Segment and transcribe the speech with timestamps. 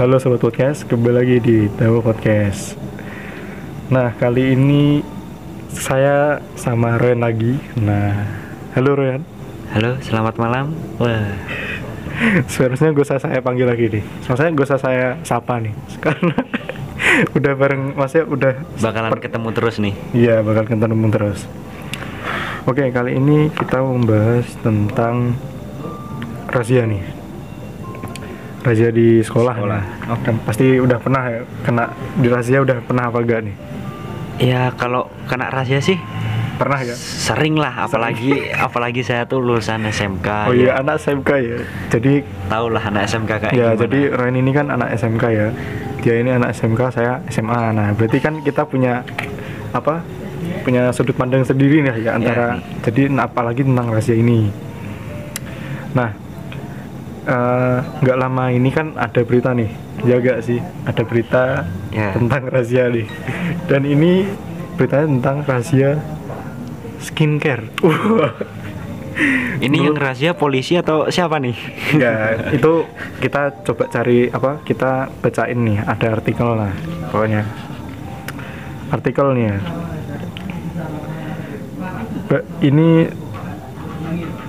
[0.00, 2.72] Halo Sobat Podcast, kembali lagi di Dawa Podcast.
[3.92, 5.04] Nah, kali ini
[5.68, 7.60] saya sama Royan lagi.
[7.76, 8.24] Nah,
[8.72, 9.20] halo Royan.
[9.76, 10.72] Halo, selamat malam.
[10.96, 11.36] Wah,
[12.48, 14.04] Seharusnya usah saya panggil lagi nih.
[14.24, 15.76] Maksudnya usah saya sapa nih.
[16.00, 16.32] Karena
[17.36, 19.94] udah bareng, maksudnya udah bakalan ketemu terus nih.
[20.16, 21.44] Iya, bakal ketemu terus.
[22.64, 25.36] Oke, kali ini kita membahas tentang
[26.48, 27.19] razia nih
[28.60, 29.80] Razia di sekolah, Sekolah.
[29.80, 30.18] nih.
[30.20, 31.84] Dan pasti udah pernah ya kena
[32.20, 33.56] di razia udah pernah apa enggak nih?
[34.40, 36.00] Ya kalau kena rahasia sih
[36.56, 36.92] Pernah ya?
[36.92, 38.36] sering lah, apalagi
[38.68, 40.28] apalagi saya tuh lulusan SMK.
[40.44, 41.58] Oh iya, anak SMK ya.
[41.88, 42.20] Jadi
[42.52, 43.80] Tahu lah anak SMK kayak ya, gimana.
[43.80, 45.48] jadi Ryan ini kan anak SMK ya.
[46.04, 47.72] Dia ini anak SMK, saya SMA.
[47.72, 49.00] Nah, berarti kan kita punya
[49.72, 50.04] apa?
[50.60, 54.52] Punya sudut pandang sendiri nih ya antara jadi nah, apalagi tentang rahasia ini.
[55.96, 56.12] Nah,
[57.30, 59.70] eh, nggak lama ini kan ada berita nih,
[60.02, 60.58] ya gak sih?
[60.82, 61.44] Ada berita
[61.90, 62.10] Ya.
[62.12, 63.06] tentang rahasia nih.
[63.64, 64.26] Dan ini
[64.74, 65.90] beritanya tentang rahasia
[66.98, 67.70] skincare.
[69.60, 71.52] Ini yang rahasia polisi atau siapa nih?
[71.92, 72.88] ya itu
[73.20, 76.72] kita coba cari apa kita bacain nih ada artikel lah
[77.12, 77.44] pokoknya
[78.88, 79.56] artikel nih ya
[82.26, 83.12] Ba- ini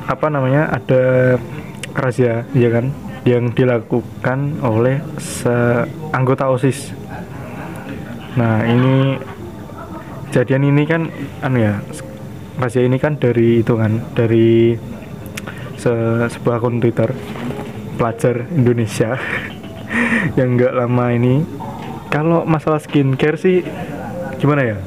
[0.05, 1.35] apa namanya ada
[1.95, 2.91] razia ya kan?
[3.21, 6.91] Yang dilakukan oleh se anggota osis.
[8.35, 9.19] Nah ini
[10.31, 11.11] kejadian ini kan
[11.43, 11.73] anu ya
[12.57, 14.73] razia ini kan dari itu kan dari
[15.75, 17.11] se- sebuah akun Twitter
[17.99, 19.19] pelajar Indonesia
[20.39, 21.45] yang nggak lama ini.
[22.11, 23.63] Kalau masalah skincare sih
[24.35, 24.77] gimana ya?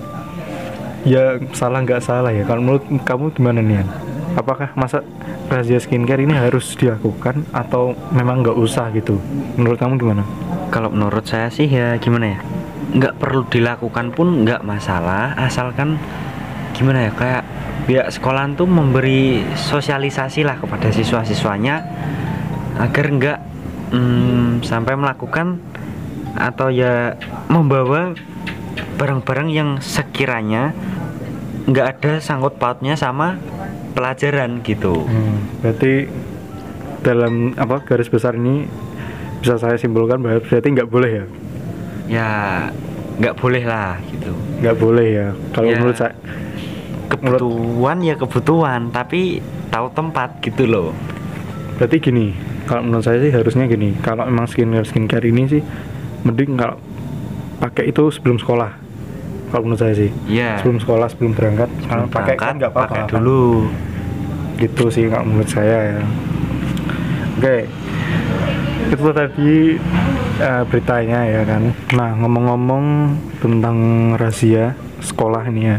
[1.05, 1.25] Ya
[1.57, 2.45] salah nggak salah ya.
[2.45, 3.81] Kalau menurut kamu gimana nih?
[4.35, 5.03] Apakah masa
[5.47, 9.19] razia skincare ini harus dilakukan atau memang nggak usah gitu
[9.55, 10.23] menurut kamu gimana
[10.75, 12.39] Kalau menurut saya sih ya gimana ya?
[12.99, 16.03] Nggak perlu dilakukan pun nggak masalah, asalkan
[16.75, 17.43] gimana ya kayak
[17.87, 21.87] pihak sekolah tuh memberi sosialisasi lah kepada siswa-siswanya
[22.83, 23.39] agar nggak
[23.95, 25.63] mm, sampai melakukan
[26.35, 27.15] atau ya
[27.47, 28.19] membawa
[28.99, 30.75] barang-barang yang sekiranya
[31.71, 33.39] nggak ada sangkut pautnya sama
[33.95, 34.95] pelajaran gitu.
[35.01, 36.11] Hmm, berarti
[37.01, 38.67] dalam apa garis besar ini
[39.39, 41.27] bisa saya simpulkan bahwa berarti nggak boleh ya
[42.05, 42.31] Ya
[43.15, 44.33] nggak boleh lah gitu.
[44.59, 45.77] nggak boleh ya kalau Ya.
[45.79, 46.13] menurut saya
[47.07, 49.39] kebutuhan ya kebutuhan tapi
[49.69, 50.91] tahu tempat gitu loh
[51.75, 52.31] Berarti gini,
[52.65, 53.99] kalau menurut saya sih harusnya gini.
[53.99, 55.59] Kalau emang skincare skincare ini sih,
[56.23, 56.79] mending kalau
[57.59, 58.79] pakai itu sebelum sekolah.
[59.55, 60.59] Kalau menurut saya sih, Iya.
[60.59, 62.91] sebelum sekolah sebelum berangkat, kalau pakai kan nggak apa-apa.
[62.91, 63.11] pakai kan.
[63.23, 63.71] dulu
[64.55, 66.03] Gitu sih kalau menurut saya ya.
[67.35, 67.71] Oke,
[68.89, 69.55] itu tadi
[70.37, 71.63] eh, beritanya ya kan.
[71.95, 72.85] Nah ngomong-ngomong
[73.39, 73.79] tentang
[74.15, 75.79] rahasia sekolah ini ya,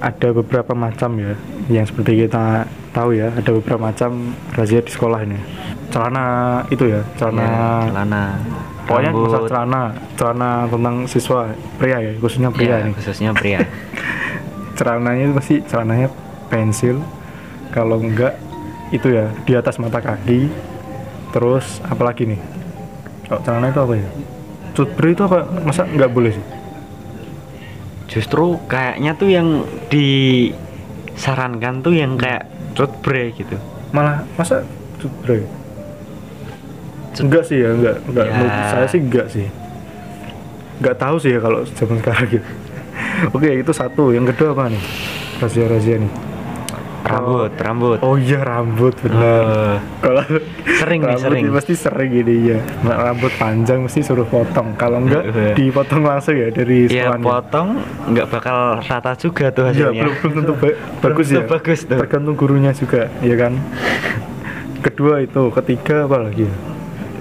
[0.00, 1.38] ada beberapa macam ya
[1.70, 5.38] yang seperti kita tahu ya ada beberapa macam razia di sekolah ini
[5.94, 6.26] celana
[6.66, 7.54] itu ya celana Ya,
[7.86, 8.22] celana
[8.90, 9.22] pokoknya rambut.
[9.24, 9.82] masalah celana
[10.14, 11.40] celana tentang siswa
[11.78, 12.92] pria ya khususnya pria Iya, nih.
[12.92, 13.58] khususnya pria.
[14.76, 16.08] Celananya itu pasti celananya
[16.46, 16.98] pensil.
[17.70, 18.34] Kalau enggak
[18.90, 20.50] itu ya di atas mata kaki.
[21.30, 22.40] Terus apalagi nih?
[23.24, 24.08] Kalau celana itu apa ya?
[24.72, 25.46] Cutbri itu apa?
[25.62, 26.46] Masa nggak boleh sih?
[28.10, 29.48] Justru kayaknya tuh yang
[29.86, 32.48] disarankan tuh yang kayak
[33.04, 33.54] bre gitu.
[33.92, 34.64] Malah masa
[34.96, 35.59] cutbri Cut-
[37.16, 38.24] enggak sih ya enggak enggak.
[38.24, 38.32] Ya.
[38.32, 39.46] menurut saya sih enggak sih.
[40.78, 42.48] Enggak tahu sih ya kalau zaman sekarang gitu.
[43.34, 44.02] Oke itu satu.
[44.10, 44.82] Yang kedua apa nih?
[45.36, 46.12] Rahasia rahasia nih.
[47.00, 47.98] Rambut rambut.
[48.00, 49.42] Oh iya rambut benar.
[49.42, 50.22] Eh, kalau
[50.70, 51.42] sering nih rambut sering.
[51.42, 54.76] ini pasti sering ini ya Nah, rambut panjang mesti suruh potong.
[54.76, 55.56] Kalau enggak Iya.
[55.56, 57.68] dipotong langsung ya dari ya sekolahnya potong
[58.06, 60.02] nggak bakal rata juga tuh Iya, hasilnya.
[60.02, 61.42] belum, belum tentu ba- bagus ya.
[61.42, 61.98] bagus tuh.
[61.98, 63.52] tergantung gurunya juga ya kan?
[64.80, 66.54] Kedua itu ketiga apa lagi ya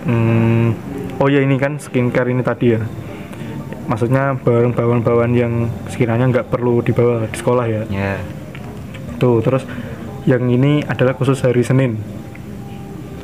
[0.06, 0.68] hmm,
[1.20, 2.82] oh ya ini kan skincare ini tadi ya.
[3.90, 7.84] Maksudnya bawaan-bawaan yang sekiranya nggak perlu dibawa di sekolah ya?
[7.90, 8.18] Ya
[9.20, 9.68] tuh terus
[10.24, 12.00] yang ini adalah khusus hari Senin.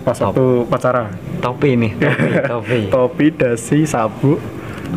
[0.03, 0.35] Pas Top.
[0.35, 1.09] waktu upacara.
[1.41, 2.79] Topi nih topi topi.
[2.91, 4.37] Topi dasi sabuk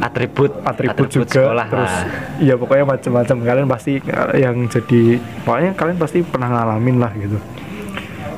[0.04, 2.04] atribut atribut, juga sekolah terus lah.
[2.44, 3.36] ya pokoknya macam-macam.
[3.40, 3.92] Kalian pasti
[4.36, 5.16] yang jadi
[5.46, 7.38] pokoknya kalian pasti pernah ngalamin lah gitu.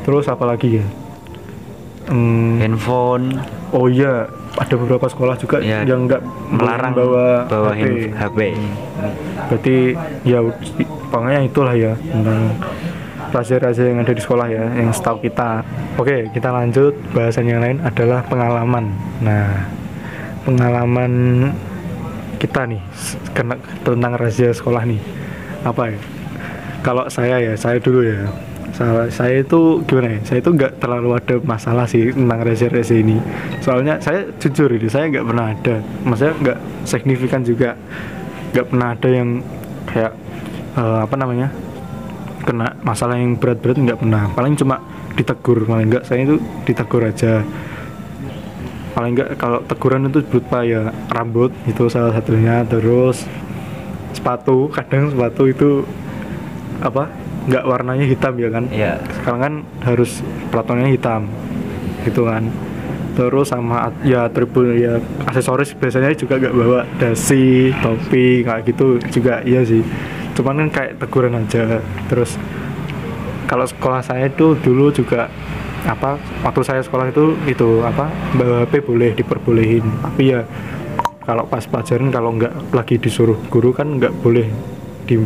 [0.07, 0.87] Terus apa lagi ya
[2.11, 3.39] Hmm, handphone.
[3.71, 4.27] Oh iya
[4.59, 6.19] ada beberapa sekolah juga Ya, yang nggak
[6.51, 8.11] melarang bawa bawa HP.
[8.11, 8.39] HP.
[9.47, 9.77] berarti
[10.27, 10.43] ya
[11.07, 12.59] pokoknya itulah ya tentang
[13.31, 15.63] rahasia-rahasia yang ada di sekolah ya yang setahu kita.
[16.03, 16.99] Oke kita lanjut.
[17.15, 18.91] Bahasan yang lain adalah pengalaman.
[19.23, 19.71] Nah
[20.43, 21.13] pengalaman
[22.43, 22.83] kita nih
[23.39, 23.55] kena
[23.87, 24.99] tentang rahasia sekolah nih.
[25.63, 25.99] Apa ya?
[26.83, 28.27] Kalau saya ya saya dulu ya
[28.71, 33.17] saya, saya itu gimana ya saya itu nggak terlalu ada masalah sih tentang rahasia-rahasia ini.
[33.61, 35.77] Soalnya saya jujur ini saya nggak pernah ada.
[36.07, 37.77] Maksudnya nggak signifikan juga.
[38.51, 39.29] Nggak pernah ada yang
[39.91, 40.13] kayak
[40.79, 41.49] eh, apa namanya
[42.47, 44.23] kena masalah yang berat-berat nggak pernah.
[44.33, 44.77] Paling cuma
[45.19, 47.45] ditegur paling nggak saya itu ditegur aja.
[48.97, 52.65] Paling nggak kalau teguran itu berupa ya rambut itu salah satunya.
[52.65, 53.27] Terus
[54.17, 55.71] sepatu kadang sepatu itu
[56.81, 58.65] apa nggak warnanya hitam ya kan?
[58.69, 59.01] Iya.
[59.21, 59.55] sekarang kan
[59.87, 60.21] harus
[60.53, 61.31] pelatonnya hitam
[62.05, 62.49] gitu kan.
[63.17, 64.97] Terus sama ya atribut ya
[65.29, 69.85] aksesoris biasanya juga nggak bawa dasi topi kayak gitu juga iya sih.
[70.37, 71.81] Cuman kan kayak teguran aja.
[72.09, 72.37] Terus
[73.49, 75.29] kalau sekolah saya itu dulu juga
[75.89, 79.85] apa waktu saya sekolah itu itu apa bawa HP boleh diperbolehin.
[80.05, 80.41] Tapi ya
[81.25, 84.49] kalau pas pelajaran kalau nggak lagi disuruh guru kan nggak boleh
[85.05, 85.19] di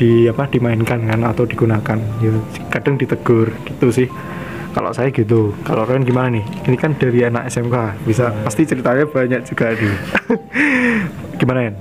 [0.00, 1.98] di apa dimainkan kan atau digunakan.
[2.24, 2.32] Ya
[2.72, 4.08] kadang ditegur gitu sih.
[4.72, 5.52] Kalau saya gitu.
[5.60, 6.44] Kalau kalian gimana nih?
[6.64, 9.96] Ini kan dari anak SMK bisa pasti ceritanya banyak juga nih.
[11.42, 11.72] Gimana ya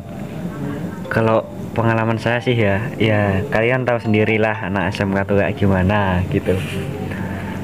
[1.07, 6.57] Kalau pengalaman saya sih ya, ya kalian tahu sendirilah anak SMK tuh kayak gimana gitu.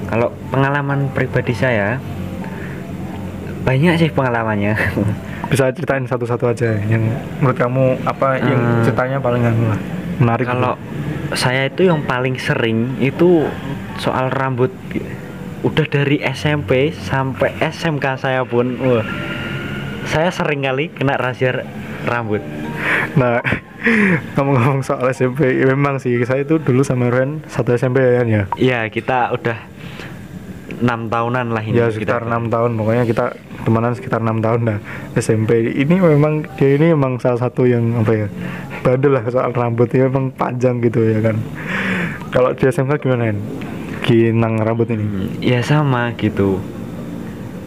[0.06, 1.98] Kalau pengalaman pribadi saya
[3.66, 4.78] banyak sih pengalamannya.
[5.46, 7.06] bisa ceritain satu-satu aja yang
[7.38, 8.81] menurut kamu apa yang Hmm.
[8.81, 9.78] ceritanya paling anu lah,
[10.22, 10.80] menarik Kalau
[11.34, 13.50] saya itu yang paling sering itu
[13.98, 14.72] soal rambut.
[15.66, 19.02] Udah dari SMP sampai SMK saya pun, wah,
[20.06, 21.66] saya sering kali kena rahasia
[22.06, 22.46] rambut.
[23.18, 23.42] Nah,
[24.38, 28.44] ngomong-ngomong soal SMP, memang sih saya itu dulu sama Ren satu SMP ya ya.
[28.62, 29.58] Iya, kita udah
[30.86, 31.82] enam tahunan lah ini.
[31.82, 31.98] Ya kita.
[31.98, 33.26] sekitar enam tahun, pokoknya kita
[33.66, 34.80] temenan sekitar enam tahun dah
[35.18, 35.74] SMP.
[35.74, 38.28] Ini memang dia ini memang salah satu yang apa ya
[38.86, 41.42] bandel lah soal rambutnya memang panjang gitu ya kan.
[42.30, 43.40] Kalau di SMK gimana Yan?
[44.02, 45.02] Ginang rambut ini?
[45.02, 46.62] Hmm, ya sama gitu.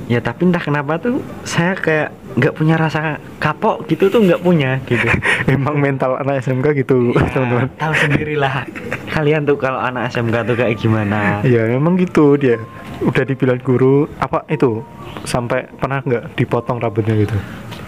[0.06, 4.79] Ya tapi entah kenapa tuh saya kayak nggak punya rasa kapok gitu tuh nggak punya
[4.87, 5.05] gitu.
[5.50, 7.69] Emang mental anak SMK gitu Ya, teman-teman.
[7.75, 8.65] tahu sendirilah
[9.11, 11.43] kalian tuh kalau anak SMK tuh kayak gimana.
[11.43, 12.56] Iya memang gitu dia.
[12.99, 14.81] Udah dibilang guru apa itu
[15.23, 17.35] sampai pernah nggak dipotong rambutnya gitu?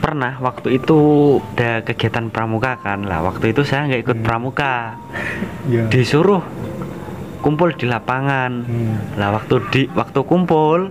[0.01, 0.99] Pernah waktu itu
[1.55, 3.21] ada kegiatan pramuka kan lah.
[3.21, 4.25] Waktu itu saya nggak ikut Hmm.
[4.25, 4.97] pramuka.
[5.69, 5.87] Iya.
[5.87, 6.41] Disuruh
[7.39, 8.65] kumpul di lapangan.
[8.65, 8.97] Hmm.
[9.15, 10.89] Lah waktu di waktu kumpul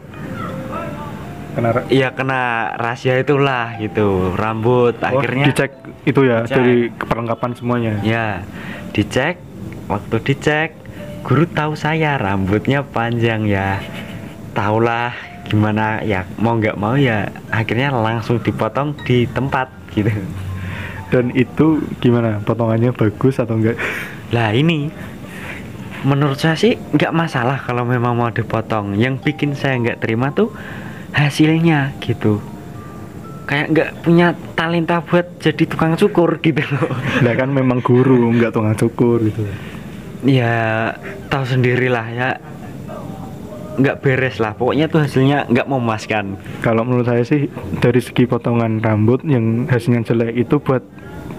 [1.49, 2.41] Kena ya kena
[2.77, 5.73] rahasia itulah gitu rambut Oh, akhirnya dicek
[6.05, 6.55] itu ya Dicek.
[6.55, 7.93] dari perlengkapan semuanya.
[7.99, 8.45] Ya,
[8.91, 9.41] dicek.
[9.89, 10.77] Waktu dicek,
[11.25, 13.81] guru tahu saya rambutnya panjang ya.
[14.53, 15.11] Taulah
[15.49, 19.67] gimana ya mau nggak mau ya akhirnya langsung dipotong di tempat
[19.97, 20.13] gitu.
[21.09, 22.37] Dan itu gimana?
[22.45, 23.81] Potongannya bagus atau enggak?
[24.29, 24.93] Lah ini
[26.05, 28.93] menurut saya sih nggak masalah kalau memang mau dipotong.
[28.93, 30.53] Yang bikin saya nggak terima tuh
[31.17, 32.37] hasilnya gitu.
[33.49, 36.93] Kayak nggak punya talenta buat jadi tukang cukur gitu loh.
[37.25, 39.41] Lah kan memang guru, enggak tukang cukur gitu.
[40.27, 40.91] ya
[41.31, 42.29] tahu sendirilah ya
[43.79, 47.47] nggak beres lah pokoknya tuh hasilnya nggak memuaskan Kalau menurut saya sih
[47.79, 50.83] dari segi potongan rambut yang hasilnya jelek itu buat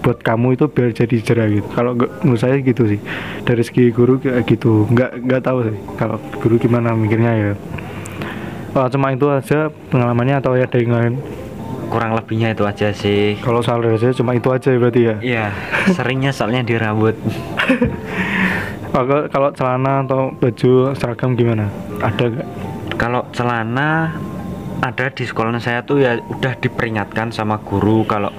[0.01, 1.67] buat kamu itu biar jadi jerah gitu.
[1.77, 2.97] Kalau menurut saya gitu sih.
[3.45, 4.89] Dari segi guru kayak gitu.
[4.89, 5.77] Nggak nggak tahu sih.
[5.93, 7.51] Kalau guru gimana mikirnya ya.
[8.73, 11.15] Oh, cuma itu aja pengalamannya atau ya ada yang lain?
[11.91, 15.15] kurang lebihnya itu aja sih Kalau soal rahasia cuma itu aja berarti ya.
[15.19, 15.45] Iya
[15.91, 17.19] seringnya soalnya di rambut
[18.91, 21.67] kalau- kalau celana atau baju seragam gimana?
[21.97, 22.49] Ada nggak?
[22.93, 24.13] kalau celana
[24.77, 28.29] ada di sekolah saya tuh ya udah diperingatkan sama guru kalau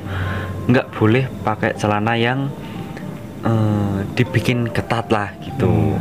[0.64, 2.46] nggak boleh pakai celana yang
[3.42, 5.98] eh, dibikin ketat lah gitu Hmm.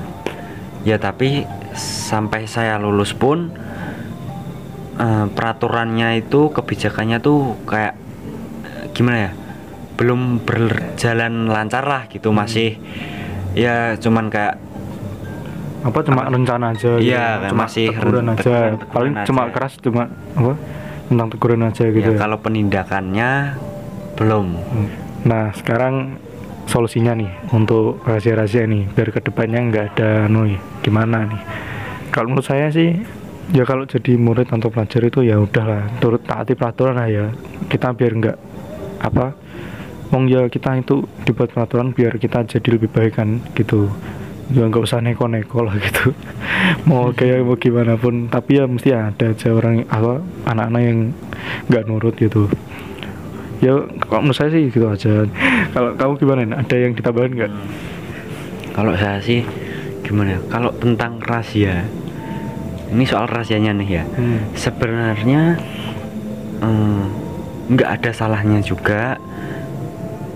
[0.84, 1.42] ya tapi
[1.74, 3.50] sampai saya lulus pun
[4.96, 7.98] eh, peraturannya itu kebijakannya tuh kayak
[8.94, 9.32] gimana ya
[9.98, 12.78] belum berjalan lancar lah gitu masih
[13.54, 14.56] ya cuman kayak
[15.82, 17.10] apa cuma rencana aja gitu.
[17.10, 19.52] Iya, cuma masih teguran aja teguran- paling teguran cuma aja.
[19.52, 20.54] keras cuma apa
[21.08, 22.20] tentang teguran aja gitu ya ya.
[22.20, 23.30] kalau penindakannya
[24.14, 24.88] belum Hmm.
[25.24, 26.22] nah sekarang
[26.64, 31.42] solusinya nih untuk rahasia-rahasia nih biar ke depannya nggak ada anu ya, gimana nih
[32.10, 33.02] kalau menurut saya sih
[33.50, 37.26] ya kalau jadi murid atau pelajar itu ya udahlah turut taati peraturan lah ya
[37.68, 38.38] kita biar nggak
[39.02, 39.34] apa
[40.12, 43.88] Wong ya kita itu dibuat peraturan biar kita jadi lebih baik kan gitu
[44.52, 46.12] ya nggak usah neko-neko lah gitu
[46.84, 51.00] mau kayak mau gimana pun tapi ya mesti ada aja orang apa anak-anak yang
[51.72, 52.52] nggak nurut gitu
[53.64, 55.24] ya kalau menurut saya sih gitu aja
[55.72, 57.52] kalau kamu gimana ada yang ditambahin nggak
[58.72, 59.44] Kalau saya sih
[60.00, 60.36] gimana?
[60.36, 60.40] ya?
[60.48, 61.84] Kalau tentang rahasia,
[62.88, 64.04] ini soal rahasianya nih ya.
[64.16, 64.40] Hmm.
[64.56, 65.60] Sebenarnya
[66.64, 67.04] eh,
[67.68, 69.20] nggak ada salahnya juga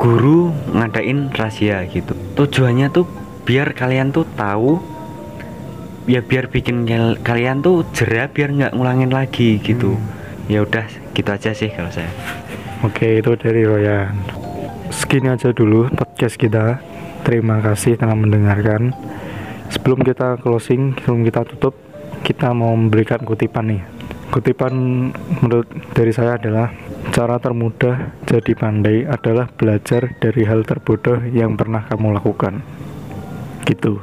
[0.05, 2.13] guru ngadain rahasia gitu.
[2.37, 3.09] Tujuannya tuh
[3.41, 4.77] biar kalian tuh tahu,
[6.05, 9.97] ya biar bikin kal- kalian tuh jerah biar nggak ngulangin lagi gitu.
[10.45, 10.85] Ya udah
[11.17, 12.13] gitu aja sih kalau saya.
[12.85, 14.13] Oke, itu dari Royan.
[14.93, 16.77] Segini aja dulu podcast kita.
[17.25, 18.93] Terima kasih telah mendengarkan.
[19.73, 21.73] Sebelum kita closing, sebelum kita tutup,
[22.21, 23.81] kita mau memberikan kutipan nih.
[24.29, 24.73] Kutipan
[25.41, 25.65] menurut
[25.97, 26.69] dari saya adalah
[27.11, 32.63] cara termudah jadi pandai adalah belajar dari hal terbodoh yang pernah kamu lakukan.
[33.65, 34.01] Gitu.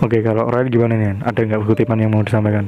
[0.00, 1.20] Oke, kalau Ryan gimana nih?
[1.20, 2.64] Ada nggak kutipan yang mau disampaikan?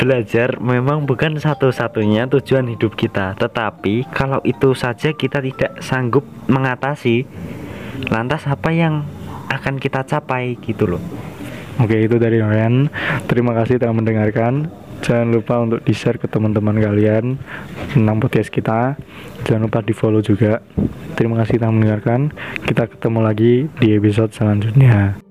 [0.00, 7.28] Belajar memang bukan satu-satunya tujuan hidup kita, tetapi kalau itu saja kita tidak sanggup mengatasi,
[8.08, 9.04] lantas apa yang
[9.52, 11.02] akan kita capai gitu loh.
[11.80, 12.92] Oke itu dari Ryan
[13.24, 14.68] Terima kasih telah mendengarkan
[15.00, 17.40] Jangan lupa untuk di share ke teman-teman kalian
[17.96, 19.00] Tentang podcast kita.
[19.48, 20.60] Jangan lupa di follow juga.
[21.16, 22.30] Terima kasih telah mendengarkan.
[22.68, 25.29] Kita ketemu lagi di episode selanjutnya